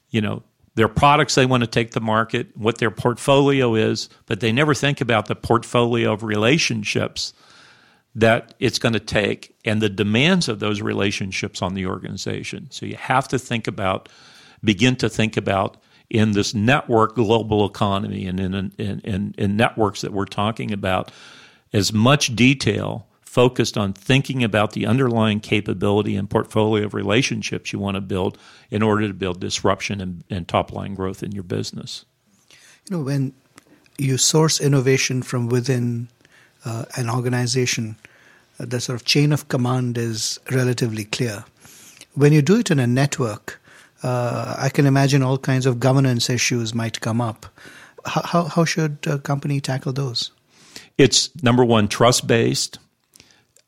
you 0.10 0.22
know, 0.22 0.44
their 0.76 0.88
products 0.90 1.36
they 1.36 1.46
want 1.46 1.62
to 1.62 1.68
take 1.68 1.92
to 1.92 2.00
market, 2.00 2.56
what 2.56 2.80
their 2.80 2.92
portfolio 2.92 3.76
is, 3.76 4.10
but 4.26 4.42
they 4.42 4.52
never 4.52 4.74
think 4.74 5.00
about 5.00 5.28
the 5.28 5.36
portfolio 5.36 6.12
of 6.12 6.24
relationships 6.24 7.34
that 8.14 8.54
it's 8.60 8.80
going 8.80 8.94
to 8.94 9.00
take 9.00 9.56
and 9.66 9.82
the 9.82 9.90
demands 9.90 10.48
of 10.48 10.60
those 10.60 10.82
relationships 10.82 11.62
on 11.62 11.74
the 11.74 11.86
organization. 11.86 12.68
So 12.72 12.86
you 12.86 12.96
have 12.96 13.28
to 13.30 13.40
think 13.40 13.68
about, 13.68 14.10
begin 14.64 14.96
to 14.98 15.10
think 15.10 15.38
about 15.38 15.78
in 16.10 16.34
this 16.34 16.54
network 16.54 17.16
global 17.16 17.66
economy 17.66 18.28
and 18.28 18.40
in, 18.40 18.54
in, 18.78 19.00
in, 19.00 19.36
in 19.38 19.58
networks 19.58 20.02
that 20.02 20.14
we're 20.14 20.26
talking 20.26 20.72
about 20.72 21.12
as 21.74 21.92
much 21.92 22.36
detail 22.36 23.08
focused 23.36 23.78
on 23.78 23.92
thinking 23.92 24.46
about 24.46 24.72
the 24.72 24.86
underlying 24.86 25.42
capability 25.42 26.16
and 26.16 26.30
portfolio 26.30 26.86
of 26.86 26.94
relationships 26.94 27.74
you 27.74 27.80
want 27.80 27.96
to 27.96 28.02
build 28.02 28.38
in 28.70 28.82
order 28.82 29.08
to 29.10 29.14
build 29.14 29.42
disruption 29.42 30.00
and, 30.00 30.24
and 30.30 30.48
top 30.48 30.72
line 30.72 30.96
growth 30.96 31.22
in 31.22 31.34
your 31.34 31.44
business. 31.44 32.06
You 32.90 32.98
know, 32.98 33.04
when 33.04 33.34
you 33.98 34.18
source 34.18 34.62
innovation 34.62 35.22
from 35.22 35.50
within 35.50 36.08
uh, 36.64 36.86
an 36.96 37.10
organization, 37.10 37.98
uh, 38.58 38.66
the 38.68 38.80
sort 38.80 39.02
of 39.02 39.06
chain 39.06 39.34
of 39.34 39.50
command 39.50 39.98
is 39.98 40.40
relatively 40.50 41.04
clear. 41.04 41.44
When 42.14 42.32
you 42.32 42.42
do 42.42 42.60
it 42.60 42.72
in 42.72 42.80
a 42.80 42.88
network, 42.88 43.62
uh, 44.06 44.56
I 44.60 44.70
can 44.70 44.86
imagine 44.86 45.24
all 45.24 45.40
kinds 45.40 45.66
of 45.66 45.80
governance 45.80 46.30
issues 46.30 46.76
might 46.76 47.02
come 47.02 47.20
up. 47.20 47.48
How, 48.06 48.22
how, 48.22 48.44
how 48.44 48.66
should 48.66 49.00
a 49.08 49.18
company 49.18 49.60
tackle 49.60 49.94
those? 49.94 50.32
It's 51.00 51.32
number 51.44 51.66
one, 51.66 51.88
trust 51.88 52.28
based. 52.28 52.78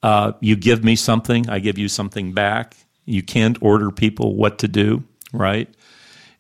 Uh, 0.04 0.34
you 0.40 0.56
give 0.56 0.84
me 0.84 0.96
something, 0.96 1.50
I 1.50 1.58
give 1.58 1.80
you 1.80 1.90
something 1.90 2.34
back. 2.34 2.78
You 3.06 3.24
can't 3.24 3.58
order 3.62 3.90
people 3.90 4.36
what 4.36 4.60
to 4.60 4.68
do, 4.68 5.04
right? 5.34 5.74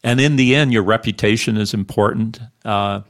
And 0.03 0.21
in 0.21 0.35
the 0.35 0.55
end, 0.55 0.71
your 0.73 0.83
reputation 0.83 1.57
is 1.57 1.73
important. 1.73 2.39
Uh, 2.63 3.01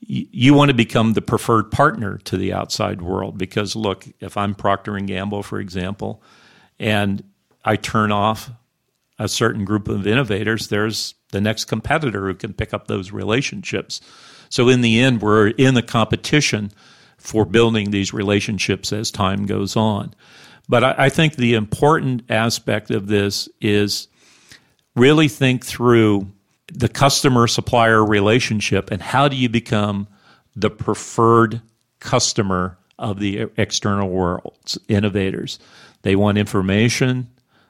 you 0.00 0.54
want 0.54 0.70
to 0.70 0.74
become 0.74 1.12
the 1.12 1.20
preferred 1.20 1.70
partner 1.70 2.16
to 2.24 2.38
the 2.38 2.54
outside 2.54 3.02
world 3.02 3.36
because 3.36 3.74
look 3.74 4.06
if 4.20 4.36
i'm 4.36 4.54
procter 4.54 4.94
and 4.94 5.08
gamble 5.08 5.42
for 5.42 5.58
example 5.58 6.22
and 6.78 7.24
i 7.64 7.74
turn 7.74 8.12
off 8.12 8.50
a 9.18 9.28
certain 9.28 9.64
group 9.64 9.88
of 9.88 10.06
innovators 10.06 10.68
there's 10.68 11.14
the 11.32 11.40
next 11.40 11.66
competitor 11.66 12.26
who 12.26 12.34
can 12.34 12.52
pick 12.52 12.72
up 12.72 12.86
those 12.86 13.12
relationships 13.12 14.00
so 14.48 14.68
in 14.68 14.80
the 14.80 15.00
end 15.00 15.20
we're 15.22 15.48
in 15.48 15.74
the 15.74 15.82
competition 15.82 16.70
for 17.18 17.44
building 17.44 17.90
these 17.90 18.12
relationships 18.12 18.92
as 18.92 19.10
time 19.10 19.46
goes 19.46 19.76
on 19.76 20.14
but 20.68 20.82
I, 20.84 20.94
I 20.98 21.08
think 21.08 21.36
the 21.36 21.54
important 21.54 22.30
aspect 22.30 22.90
of 22.90 23.06
this 23.06 23.48
is 23.60 24.08
really 24.94 25.28
think 25.28 25.64
through 25.64 26.32
the 26.72 26.88
customer 26.88 27.46
supplier 27.46 28.04
relationship 28.04 28.90
and 28.90 29.00
how 29.00 29.28
do 29.28 29.36
you 29.36 29.48
become 29.48 30.08
the 30.56 30.70
preferred 30.70 31.60
customer 32.00 32.78
of 32.98 33.20
the 33.20 33.48
external 33.56 34.08
world's 34.08 34.78
innovators. 34.88 35.58
They 36.02 36.16
want 36.16 36.38
information, 36.38 37.28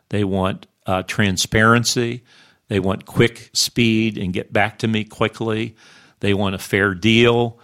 they 0.08 0.24
want 0.24 0.66
uh, 0.86 1.02
transparency, 1.02 2.24
they 2.68 2.80
want 2.80 3.06
quick 3.06 3.50
speed 3.52 4.18
and 4.18 4.32
get 4.32 4.52
back 4.52 4.78
to 4.78 4.88
me 4.88 5.04
quickly, 5.04 5.76
they 6.20 6.34
want 6.34 6.54
a 6.54 6.58
fair 6.58 6.94
deal. 6.94 7.58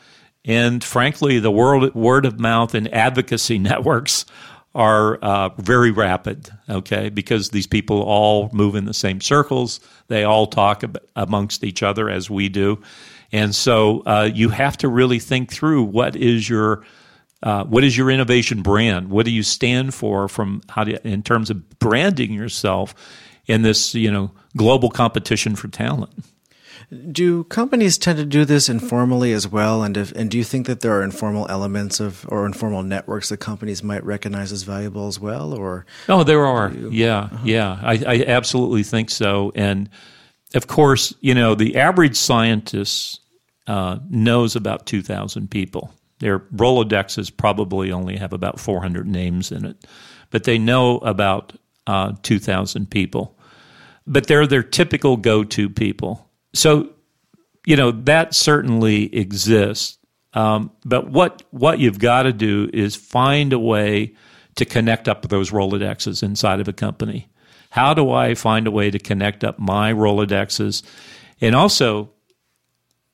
And 0.45 0.83
frankly, 0.83 1.38
the 1.38 1.50
world, 1.50 1.95
word 1.95 2.26
of 2.26 2.38
mouth 2.41 2.75
and 2.75 2.93
advocacy 2.93 3.59
networks 3.61 4.26
are 4.75 5.17
uh, 5.17 5.50
very 5.59 5.91
rapid, 5.91 6.49
okay, 6.69 7.11
because 7.11 7.50
these 7.50 7.67
people 7.67 8.00
all 8.02 8.49
move 8.52 8.75
in 8.75 8.87
the 8.87 8.95
same 8.95 9.21
circles. 9.21 9.81
They 10.09 10.25
all 10.25 10.47
talk 10.47 10.83
ab- 10.83 11.02
amongst 11.14 11.62
each 11.62 11.83
other 11.83 12.09
as 12.09 12.31
we 12.31 12.49
do. 12.49 12.81
And 13.33 13.55
so 13.55 14.02
uh, 14.07 14.31
you 14.33 14.49
have 14.49 14.76
to 14.79 14.88
really 14.88 15.19
think 15.19 15.52
through 15.52 15.85
what 15.85 16.17
is 16.17 16.49
your 16.49 16.85
uh, 17.43 17.65
what 17.65 17.85
is 17.85 17.97
your 17.97 18.11
innovation 18.11 18.63
brand? 18.63 19.11
What 19.11 19.27
do 19.27 19.33
you 19.33 19.43
stand 19.43 19.95
for 19.95 20.29
from 20.29 20.63
how 20.69 20.85
do 20.85 20.93
you, 20.93 20.99
in 21.05 21.23
terms 21.23 21.51
of 21.51 21.79
branding 21.79 22.33
yourself 22.33 22.95
in 23.47 23.63
this 23.63 23.95
you 23.95 24.11
know 24.11 24.31
global 24.57 24.91
competition 24.91 25.57
for 25.57 25.69
talent? 25.69 26.13
Do 27.11 27.45
companies 27.45 27.97
tend 27.97 28.19
to 28.19 28.27
do 28.27 28.45
this 28.45 28.69
informally 28.69 29.33
as 29.33 29.49
well? 29.49 29.83
And 29.83 29.97
if, 29.97 30.13
and 30.13 30.31
do 30.31 30.37
you 30.37 30.45
think 30.45 30.67
that 30.67 30.81
there 30.81 30.93
are 30.99 31.03
informal 31.03 31.47
elements 31.49 32.01
of 32.01 32.27
or 32.29 32.45
informal 32.45 32.83
networks 32.83 33.31
that 33.31 33.39
companies 33.39 33.83
might 33.83 34.05
recognize 34.05 34.53
as 34.53 34.63
valuable 34.65 35.09
as 35.09 35.19
well? 35.19 35.55
Or 35.55 35.87
oh, 36.11 36.23
there 36.23 36.45
are. 36.45 36.71
Yeah, 36.71 37.19
uh-huh. 37.19 37.39
yeah. 37.45 37.79
I, 37.83 37.93
I 38.07 38.25
absolutely 38.27 38.83
think 38.83 39.09
so. 39.09 39.53
And 39.55 39.89
of 40.55 40.67
course, 40.67 41.15
you 41.21 41.35
know, 41.35 41.55
the 41.55 41.77
average 41.77 42.17
scientist 42.17 43.21
uh, 43.67 43.99
knows 44.11 44.55
about 44.55 44.85
two 44.85 45.01
thousand 45.01 45.51
people. 45.51 45.95
Their 46.23 46.39
Rolodexes 46.39 47.37
probably 47.37 47.93
only 47.93 48.17
have 48.17 48.33
about 48.33 48.59
four 48.59 48.81
hundred 48.81 49.07
names 49.07 49.53
in 49.53 49.67
it, 49.67 49.77
but 50.31 50.45
they 50.45 50.59
know 50.59 50.97
about 50.99 51.53
uh, 51.87 52.15
two 52.23 52.39
thousand 52.39 52.91
people. 52.91 53.39
But 54.07 54.27
they're 54.27 54.47
their 54.47 54.63
typical 54.63 55.17
go-to 55.17 55.69
people 55.69 56.31
so, 56.55 56.91
you 57.67 57.77
know, 57.77 57.91
that 57.93 58.35
certainly 58.35 59.15
exists. 59.15 59.99
Um, 60.35 60.71
but 60.85 61.11
what 61.11 61.43
what 61.51 61.79
you've 61.79 61.99
got 61.99 62.23
to 62.23 62.33
do 62.33 62.71
is 62.73 62.97
find 62.97 63.53
a 63.53 63.59
way 63.59 64.15
to 64.57 64.65
connect 64.65 65.09
up 65.09 65.29
those 65.29 65.51
Rolodexes 65.51 66.23
inside 66.23 66.61
of 66.61 66.69
a 66.69 66.73
company. 66.73 67.29
How 67.71 67.95
do 67.95 68.11
I 68.11 68.35
find 68.35 68.67
a 68.67 68.71
way 68.71 68.91
to 68.91 68.99
connect 68.99 69.45
up 69.45 69.59
my 69.59 69.93
Rolodexes? 69.93 70.83
And 71.41 71.55
also, 71.55 72.11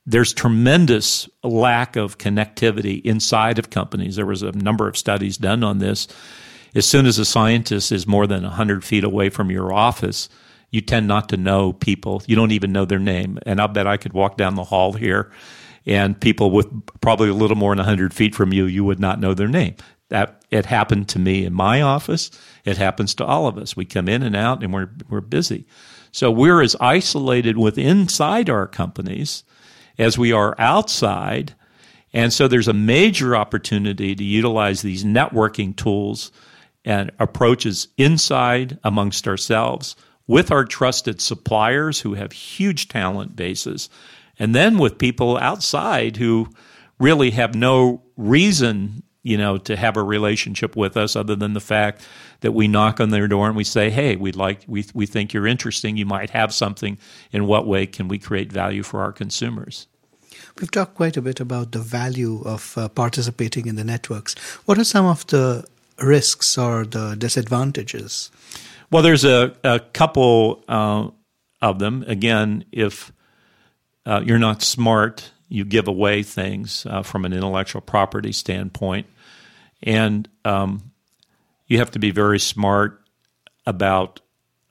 there's 0.09 0.33
tremendous 0.33 1.29
lack 1.45 1.95
of 1.95 2.17
connectivity 2.17 3.03
inside 3.05 3.59
of 3.59 3.69
companies. 3.69 4.17
There 4.17 4.25
was 4.25 4.43
a 4.43 4.53
number 4.53 4.89
of 4.89 4.97
studies 4.97 5.37
done 5.37 5.63
on 5.63 5.79
this. 5.79 6.09
As 6.75 6.87
soon 6.87 7.05
as 7.05 7.19
a 7.19 7.27
scientist 7.27 7.93
is 7.93 8.07
more 8.07 8.27
than 8.27 8.43
100 8.43 8.85
feet 8.85 9.05
away 9.05 9.29
from 9.29 9.51
your 9.51 9.71
office, 9.71 10.31
you 10.71 10.81
tend 10.81 11.09
not 11.09 11.29
to 11.29 11.37
know 11.37 11.75
people. 11.75 12.23
You 12.27 12.37
don't 12.37 12.53
even 12.53 12.73
know 12.73 12.87
their 12.87 12.99
name. 12.99 13.39
And 13.45 13.61
I'll 13.61 13.69
bet 13.69 13.87
I 13.87 13.99
could 13.99 14.15
walk 14.15 14.39
down 14.39 14.55
the 14.55 14.65
hall 14.65 14.95
here 14.95 15.31
and 15.85 16.19
people 16.19 16.51
with 16.51 16.69
probably 17.03 17.29
a 17.29 17.35
little 17.35 17.57
more 17.57 17.73
than 17.73 17.79
100 17.79 18.15
feet 18.15 18.35
from 18.35 18.53
you, 18.53 18.65
you 18.65 18.85
would 18.85 19.01
not 19.01 19.21
know 19.21 19.35
their 19.35 19.47
name. 19.47 19.77
That 20.09 20.43
it 20.51 20.65
happened 20.65 21.11
to 21.11 21.19
me 21.19 21.45
in 21.45 21.53
my 21.53 21.83
office. 21.83 22.31
It 22.65 22.79
happens 22.79 23.15
to 23.17 23.27
all 23.27 23.47
of 23.47 23.59
us. 23.59 23.77
We 23.77 23.85
come 23.85 24.09
in 24.09 24.23
and 24.23 24.35
out 24.35 24.63
and 24.63 24.73
we're, 24.73 24.89
we're 25.11 25.21
busy. 25.21 25.67
So 26.13 26.31
we're 26.31 26.63
as 26.63 26.77
isolated 26.81 27.59
with 27.59 27.77
inside 27.77 28.49
our 28.49 28.67
companies 28.67 29.45
as 29.99 30.17
we 30.17 30.33
are 30.33 30.55
outside. 30.59 31.55
And 32.13 32.33
so 32.33 32.49
there's 32.49 32.69
a 32.69 32.73
major 32.73 33.37
opportunity 33.37 34.15
to 34.15 34.25
utilize 34.25 34.83
these 34.83 35.05
networking 35.05 35.77
tools 35.77 36.33
and 36.85 37.11
approaches 37.19 37.89
inside 37.97 38.79
amongst 38.85 39.29
ourselves 39.29 39.97
with 40.27 40.51
our 40.51 40.65
trusted 40.65 41.21
suppliers 41.21 42.01
who 42.01 42.15
have 42.15 42.33
huge 42.33 42.89
talent 42.89 43.35
bases, 43.35 43.89
and 44.39 44.55
then 44.55 44.79
with 44.79 44.99
people 44.99 45.37
outside 45.39 46.17
who 46.17 46.49
really 47.01 47.31
have 47.31 47.55
no 47.55 48.03
reason, 48.17 49.03
you 49.23 49.37
know, 49.37 49.59
to 49.59 49.77
have 49.77 49.97
a 49.97 50.03
relationship 50.03 50.77
with 50.77 50.97
us 50.97 51.17
other 51.17 51.37
than 51.37 51.53
the 51.53 51.61
fact 51.61 52.07
that 52.41 52.53
we 52.53 52.69
knock 52.69 53.01
on 53.01 53.11
their 53.11 53.29
door 53.29 53.49
and 53.49 53.57
we 53.57 53.65
say, 53.65 53.91
"Hey, 53.91 54.17
we'd 54.17 54.37
like 54.37 54.61
we 54.67 54.85
we 54.95 55.07
think 55.07 55.33
you're 55.33 55.47
interesting. 55.47 55.97
You 55.97 56.07
might 56.07 56.31
have 56.31 56.53
something. 56.53 56.99
In 57.33 57.47
what 57.47 57.67
way 57.67 57.87
can 57.87 58.09
we 58.09 58.19
create 58.19 58.53
value 58.53 58.83
for 58.83 59.01
our 59.01 59.13
consumers?" 59.13 59.87
We've 60.61 60.71
talked 60.71 60.95
quite 60.95 61.17
a 61.17 61.23
bit 61.23 61.41
about 61.41 61.73
the 61.73 61.79
value 61.79 62.43
of 62.45 62.77
uh, 62.77 62.89
participating 62.89 63.67
in 63.67 63.77
the 63.77 63.85
networks. 63.85 64.35
What 64.65 64.79
are 64.79 64.85
some 64.85 65.07
of 65.07 65.27
the 65.27 65.65
risks 66.01 66.59
or 66.59 66.85
the 66.85 67.15
disadvantages? 67.17 68.31
Well, 68.91 69.03
there's 69.03 69.25
a, 69.25 69.55
a 69.63 69.81
couple 69.81 70.65
uh, 70.69 71.09
of 71.61 71.79
them. 71.79 72.05
Again, 72.09 72.65
if 72.73 73.13
uh, 74.07 74.23
you're 74.25 74.39
not 74.39 74.63
smart, 74.63 75.33
you 75.49 75.65
give 75.65 75.89
away 75.89 76.23
things 76.23 76.87
uh, 76.87 77.03
from 77.03 77.25
an 77.25 77.33
intellectual 77.33 77.81
property 77.81 78.33
standpoint. 78.33 79.07
And 79.83 80.29
um, 80.45 80.91
you 81.67 81.79
have 81.79 81.91
to 81.93 81.99
be 81.99 82.11
very 82.11 82.39
smart 82.39 83.03
about 83.67 84.21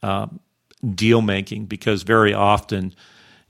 um, 0.03 0.39
deal 0.93 1.21
making 1.21 1.65
because 1.65 2.03
very 2.03 2.33
often, 2.33 2.93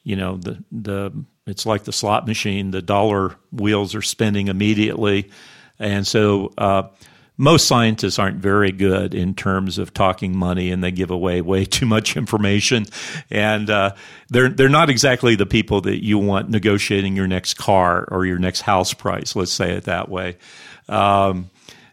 you 0.04 0.16
know, 0.16 0.38
the, 0.38 0.64
the 0.72 1.12
it's 1.46 1.66
like 1.66 1.86
the 1.86 1.94
slot 1.94 2.28
machine, 2.28 2.72
the 2.72 2.82
dollar 2.82 3.36
wheels 3.52 3.96
are 3.96 4.02
spinning 4.02 4.50
immediately. 4.50 5.32
And 5.80 6.06
so, 6.06 6.54
uh, 6.58 6.90
most 7.38 7.68
scientists 7.68 8.18
aren't 8.18 8.38
very 8.38 8.72
good 8.72 9.14
in 9.14 9.36
terms 9.36 9.78
of 9.78 9.94
talking 9.94 10.36
money, 10.36 10.72
and 10.72 10.84
they 10.84 10.92
give 10.92 11.12
away 11.12 11.42
way 11.42 11.66
too 11.66 11.86
much 11.86 12.18
information. 12.18 12.86
And 13.30 13.70
uh, 13.70 13.94
they're 14.30 14.50
they're 14.50 14.70
not 14.70 14.90
exactly 14.90 15.36
the 15.36 15.46
people 15.46 15.82
that 15.82 16.04
you 16.04 16.18
want 16.18 16.50
negotiating 16.50 17.16
your 17.16 17.28
next 17.28 17.56
car 17.56 18.08
or 18.10 18.26
your 18.26 18.40
next 18.40 18.62
house 18.62 18.94
price. 18.94 19.36
Let's 19.36 19.54
say 19.54 19.74
it 19.74 19.84
that 19.84 20.10
way. 20.10 20.38
Um, 20.90 21.50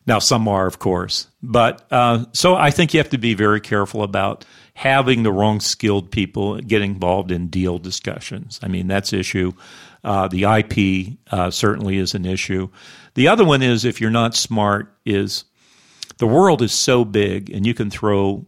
now, 0.06 0.18
some 0.18 0.48
are, 0.48 0.66
of 0.66 0.78
course, 0.78 1.28
but 1.42 1.86
uh, 1.90 2.24
so 2.32 2.56
I 2.56 2.70
think 2.70 2.92
you 2.92 2.98
have 3.00 3.10
to 3.10 3.18
be 3.18 3.34
very 3.34 3.60
careful 3.60 4.02
about 4.02 4.44
having 4.74 5.22
the 5.22 5.32
wrong 5.32 5.60
skilled 5.60 6.10
people 6.10 6.58
get 6.58 6.82
involved 6.82 7.30
in 7.30 7.46
deal 7.46 7.78
discussions. 7.78 8.58
I 8.62 8.68
mean, 8.68 8.86
that's 8.86 9.12
issue. 9.12 9.52
Uh, 10.04 10.28
the 10.28 10.44
IP 10.44 11.18
uh, 11.32 11.50
certainly 11.50 11.96
is 11.96 12.14
an 12.14 12.26
issue. 12.26 12.68
The 13.14 13.28
other 13.28 13.44
one 13.44 13.62
is 13.62 13.84
if 13.84 14.00
you're 14.00 14.10
not 14.10 14.34
smart, 14.34 14.94
is 15.04 15.44
the 16.18 16.26
world 16.26 16.62
is 16.62 16.72
so 16.72 17.04
big 17.04 17.50
and 17.50 17.66
you 17.66 17.74
can 17.74 17.90
throw 17.90 18.46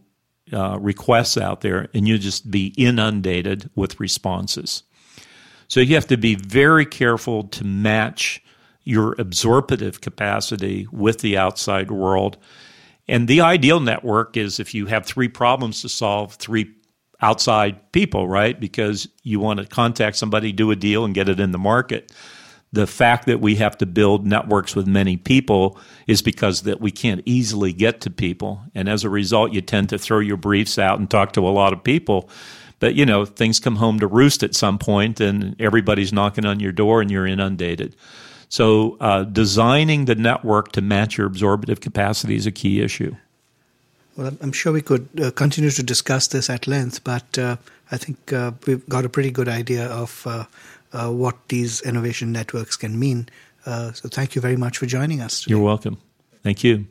uh, 0.53 0.77
requests 0.79 1.37
out 1.37 1.61
there 1.61 1.89
and 1.93 2.07
you 2.07 2.17
just 2.17 2.49
be 2.49 2.73
inundated 2.77 3.69
with 3.75 3.99
responses. 3.99 4.83
So 5.67 5.79
you 5.79 5.95
have 5.95 6.07
to 6.07 6.17
be 6.17 6.35
very 6.35 6.85
careful 6.85 7.43
to 7.43 7.65
match 7.65 8.41
your 8.83 9.15
absorptive 9.19 9.99
capacity 9.99 10.87
with 10.91 11.19
the 11.19 11.37
outside 11.37 11.91
world. 11.91 12.37
And 13.09 13.27
the 13.27 13.41
ideal 13.41 13.81
network 13.81 14.37
is 14.37 14.59
if 14.59 14.73
you 14.73 14.85
have 14.85 15.05
three 15.05 15.27
problems 15.27 15.81
to 15.81 15.89
solve, 15.89 16.35
three 16.35 16.73
outside 17.21 17.91
people, 17.91 18.27
right? 18.27 18.59
Because 18.59 19.07
you 19.23 19.39
want 19.39 19.59
to 19.59 19.65
contact 19.65 20.17
somebody, 20.17 20.51
do 20.51 20.71
a 20.71 20.75
deal, 20.75 21.05
and 21.05 21.13
get 21.13 21.29
it 21.29 21.39
in 21.39 21.51
the 21.51 21.57
market. 21.57 22.11
The 22.73 22.85
fact 22.85 23.25
that 23.27 23.39
we 23.39 23.55
have 23.55 23.77
to 23.77 23.85
build 23.85 24.27
networks 24.27 24.75
with 24.75 24.87
many 24.87 25.17
people 25.17 25.79
is 26.05 26.21
because 26.21 26.63
that 26.63 26.81
we 26.81 26.91
can't 26.91 27.21
easily 27.25 27.73
get 27.73 28.01
to 28.01 28.09
people. 28.09 28.61
And 28.75 28.89
as 28.89 29.03
a 29.03 29.09
result, 29.09 29.53
you 29.53 29.61
tend 29.61 29.89
to 29.89 29.97
throw 29.97 30.19
your 30.19 30.37
briefs 30.37 30.77
out 30.77 30.99
and 30.99 31.09
talk 31.09 31.31
to 31.33 31.47
a 31.47 31.49
lot 31.49 31.73
of 31.73 31.83
people. 31.83 32.29
But 32.79 32.95
you 32.95 33.05
know, 33.05 33.25
things 33.25 33.59
come 33.59 33.77
home 33.77 33.99
to 33.99 34.07
roost 34.07 34.43
at 34.43 34.53
some 34.53 34.77
point 34.77 35.19
and 35.19 35.59
everybody's 35.59 36.13
knocking 36.13 36.45
on 36.45 36.59
your 36.59 36.71
door 36.71 37.01
and 37.01 37.09
you're 37.09 37.25
inundated. 37.25 37.95
So, 38.49 38.97
uh, 38.99 39.23
designing 39.23 40.05
the 40.05 40.15
network 40.15 40.71
to 40.73 40.81
match 40.81 41.17
your 41.17 41.27
absorptive 41.27 41.81
capacity 41.81 42.35
is 42.35 42.45
a 42.45 42.51
key 42.51 42.81
issue. 42.81 43.15
Well, 44.17 44.35
I'm 44.41 44.51
sure 44.51 44.73
we 44.73 44.81
could 44.81 45.07
uh, 45.21 45.31
continue 45.31 45.69
to 45.69 45.83
discuss 45.83 46.27
this 46.27 46.49
at 46.49 46.67
length, 46.67 47.03
but 47.03 47.37
uh, 47.37 47.57
I 47.91 47.97
think 47.97 48.33
uh, 48.33 48.53
we've 48.65 48.89
got 48.89 49.05
a 49.05 49.09
pretty 49.09 49.29
good 49.29 49.47
idea 49.47 49.85
of 49.85 50.25
uh, 50.25 50.45
uh, 50.91 51.11
what 51.11 51.35
these 51.49 51.81
innovation 51.81 52.31
networks 52.31 52.75
can 52.75 52.97
mean. 52.97 53.29
Uh, 53.65 53.91
so, 53.91 54.09
thank 54.09 54.33
you 54.33 54.41
very 54.41 54.57
much 54.57 54.79
for 54.79 54.87
joining 54.87 55.21
us. 55.21 55.41
Today. 55.41 55.51
You're 55.51 55.63
welcome. 55.63 55.99
Thank 56.43 56.63
you. 56.63 56.87